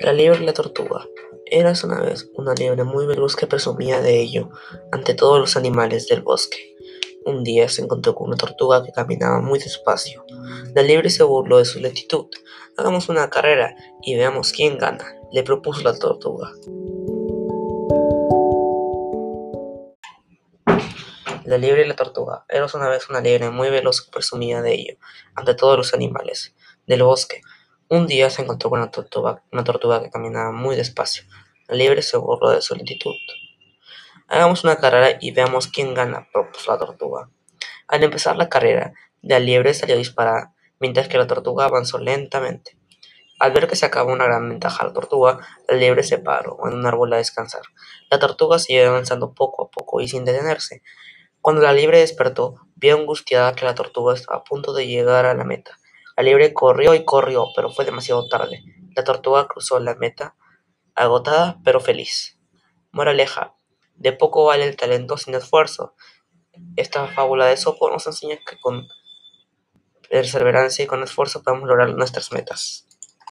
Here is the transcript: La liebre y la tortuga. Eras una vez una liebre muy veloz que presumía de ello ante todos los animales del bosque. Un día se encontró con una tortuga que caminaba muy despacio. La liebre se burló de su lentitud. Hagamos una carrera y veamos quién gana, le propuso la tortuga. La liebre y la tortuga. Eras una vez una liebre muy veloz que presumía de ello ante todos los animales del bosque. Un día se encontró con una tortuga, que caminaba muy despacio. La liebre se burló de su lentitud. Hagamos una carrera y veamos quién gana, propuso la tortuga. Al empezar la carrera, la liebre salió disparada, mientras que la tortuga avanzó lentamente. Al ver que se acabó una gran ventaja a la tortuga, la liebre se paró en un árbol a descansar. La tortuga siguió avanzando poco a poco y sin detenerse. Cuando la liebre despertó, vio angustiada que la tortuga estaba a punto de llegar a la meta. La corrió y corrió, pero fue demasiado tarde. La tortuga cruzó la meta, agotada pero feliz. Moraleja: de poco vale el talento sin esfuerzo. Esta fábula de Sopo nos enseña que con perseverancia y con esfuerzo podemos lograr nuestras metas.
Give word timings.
La 0.00 0.12
liebre 0.12 0.42
y 0.42 0.46
la 0.46 0.52
tortuga. 0.52 1.06
Eras 1.46 1.84
una 1.84 2.00
vez 2.00 2.30
una 2.34 2.54
liebre 2.54 2.84
muy 2.84 3.06
veloz 3.06 3.36
que 3.36 3.46
presumía 3.46 4.00
de 4.00 4.20
ello 4.20 4.50
ante 4.92 5.14
todos 5.14 5.38
los 5.38 5.56
animales 5.56 6.08
del 6.08 6.22
bosque. 6.22 6.76
Un 7.24 7.42
día 7.44 7.68
se 7.68 7.82
encontró 7.82 8.14
con 8.14 8.28
una 8.28 8.36
tortuga 8.36 8.82
que 8.84 8.92
caminaba 8.92 9.40
muy 9.40 9.58
despacio. 9.58 10.24
La 10.74 10.82
liebre 10.82 11.10
se 11.10 11.22
burló 11.22 11.58
de 11.58 11.64
su 11.64 11.80
lentitud. 11.80 12.26
Hagamos 12.76 13.08
una 13.08 13.28
carrera 13.28 13.74
y 14.02 14.14
veamos 14.16 14.52
quién 14.52 14.78
gana, 14.78 15.04
le 15.32 15.42
propuso 15.42 15.82
la 15.82 15.98
tortuga. 15.98 16.50
La 21.44 21.56
liebre 21.56 21.84
y 21.84 21.88
la 21.88 21.96
tortuga. 21.96 22.44
Eras 22.48 22.74
una 22.74 22.88
vez 22.88 23.08
una 23.08 23.20
liebre 23.20 23.50
muy 23.50 23.70
veloz 23.70 24.02
que 24.02 24.10
presumía 24.10 24.60
de 24.60 24.74
ello 24.74 24.96
ante 25.34 25.54
todos 25.54 25.78
los 25.78 25.94
animales 25.94 26.54
del 26.86 27.02
bosque. 27.02 27.40
Un 27.90 28.06
día 28.06 28.28
se 28.28 28.42
encontró 28.42 28.68
con 28.68 28.80
una 28.80 28.90
tortuga, 28.90 30.02
que 30.02 30.10
caminaba 30.10 30.52
muy 30.52 30.76
despacio. 30.76 31.24
La 31.68 31.74
liebre 31.74 32.02
se 32.02 32.18
burló 32.18 32.50
de 32.50 32.60
su 32.60 32.74
lentitud. 32.74 33.14
Hagamos 34.26 34.62
una 34.62 34.76
carrera 34.76 35.16
y 35.22 35.30
veamos 35.30 35.68
quién 35.68 35.94
gana, 35.94 36.28
propuso 36.30 36.70
la 36.70 36.78
tortuga. 36.78 37.30
Al 37.86 38.04
empezar 38.04 38.36
la 38.36 38.50
carrera, 38.50 38.92
la 39.22 39.38
liebre 39.38 39.72
salió 39.72 39.96
disparada, 39.96 40.52
mientras 40.78 41.08
que 41.08 41.16
la 41.16 41.26
tortuga 41.26 41.64
avanzó 41.64 41.98
lentamente. 41.98 42.76
Al 43.38 43.52
ver 43.52 43.66
que 43.66 43.76
se 43.76 43.86
acabó 43.86 44.12
una 44.12 44.26
gran 44.26 44.46
ventaja 44.50 44.82
a 44.82 44.88
la 44.88 44.92
tortuga, 44.92 45.38
la 45.66 45.76
liebre 45.78 46.02
se 46.02 46.18
paró 46.18 46.58
en 46.66 46.74
un 46.74 46.84
árbol 46.84 47.14
a 47.14 47.16
descansar. 47.16 47.62
La 48.10 48.18
tortuga 48.18 48.58
siguió 48.58 48.90
avanzando 48.90 49.32
poco 49.32 49.64
a 49.64 49.70
poco 49.70 50.02
y 50.02 50.08
sin 50.08 50.26
detenerse. 50.26 50.82
Cuando 51.40 51.62
la 51.62 51.72
liebre 51.72 52.00
despertó, 52.00 52.56
vio 52.76 52.96
angustiada 52.96 53.54
que 53.54 53.64
la 53.64 53.74
tortuga 53.74 54.12
estaba 54.12 54.40
a 54.40 54.44
punto 54.44 54.74
de 54.74 54.86
llegar 54.86 55.24
a 55.24 55.32
la 55.32 55.44
meta. 55.44 55.78
La 56.20 56.52
corrió 56.52 56.94
y 56.94 57.04
corrió, 57.04 57.46
pero 57.54 57.70
fue 57.70 57.84
demasiado 57.84 58.28
tarde. 58.28 58.64
La 58.96 59.04
tortuga 59.04 59.46
cruzó 59.46 59.78
la 59.78 59.94
meta, 59.94 60.34
agotada 60.96 61.60
pero 61.62 61.78
feliz. 61.78 62.40
Moraleja: 62.90 63.54
de 63.94 64.12
poco 64.12 64.44
vale 64.44 64.64
el 64.64 64.76
talento 64.76 65.16
sin 65.16 65.36
esfuerzo. 65.36 65.94
Esta 66.74 67.06
fábula 67.06 67.46
de 67.46 67.56
Sopo 67.56 67.88
nos 67.88 68.08
enseña 68.08 68.36
que 68.44 68.58
con 68.58 68.88
perseverancia 70.10 70.84
y 70.84 70.88
con 70.88 71.04
esfuerzo 71.04 71.44
podemos 71.44 71.68
lograr 71.68 71.90
nuestras 71.90 72.32
metas. 72.32 72.87